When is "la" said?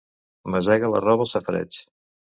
0.95-1.03